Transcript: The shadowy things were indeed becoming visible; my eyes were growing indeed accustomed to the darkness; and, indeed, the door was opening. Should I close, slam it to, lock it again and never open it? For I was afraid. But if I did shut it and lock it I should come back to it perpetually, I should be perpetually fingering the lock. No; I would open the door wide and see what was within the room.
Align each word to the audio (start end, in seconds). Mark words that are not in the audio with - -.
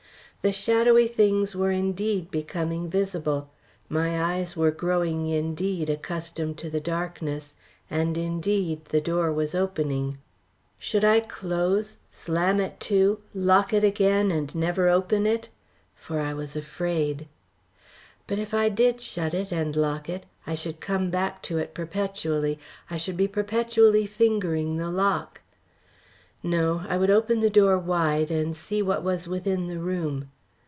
The 0.43 0.51
shadowy 0.51 1.07
things 1.07 1.55
were 1.55 1.69
indeed 1.69 2.31
becoming 2.31 2.89
visible; 2.89 3.51
my 3.89 4.19
eyes 4.19 4.57
were 4.57 4.71
growing 4.71 5.27
indeed 5.27 5.87
accustomed 5.87 6.57
to 6.57 6.69
the 6.71 6.79
darkness; 6.79 7.55
and, 7.91 8.17
indeed, 8.17 8.85
the 8.85 9.01
door 9.01 9.31
was 9.31 9.53
opening. 9.53 10.17
Should 10.79 11.03
I 11.05 11.19
close, 11.19 11.97
slam 12.09 12.59
it 12.59 12.79
to, 12.89 13.19
lock 13.35 13.71
it 13.71 13.83
again 13.83 14.31
and 14.31 14.55
never 14.55 14.89
open 14.89 15.27
it? 15.27 15.49
For 15.93 16.19
I 16.19 16.33
was 16.33 16.55
afraid. 16.55 17.27
But 18.25 18.39
if 18.39 18.51
I 18.51 18.67
did 18.67 18.99
shut 18.99 19.35
it 19.35 19.51
and 19.51 19.75
lock 19.75 20.09
it 20.09 20.25
I 20.47 20.55
should 20.55 20.79
come 20.81 21.11
back 21.11 21.43
to 21.43 21.59
it 21.59 21.75
perpetually, 21.75 22.57
I 22.89 22.97
should 22.97 23.15
be 23.15 23.27
perpetually 23.27 24.07
fingering 24.07 24.77
the 24.77 24.89
lock. 24.89 25.37
No; 26.43 26.81
I 26.89 26.97
would 26.97 27.11
open 27.11 27.41
the 27.41 27.51
door 27.51 27.77
wide 27.77 28.31
and 28.31 28.57
see 28.57 28.81
what 28.81 29.03
was 29.03 29.27
within 29.27 29.67
the 29.67 29.77
room. 29.77 30.31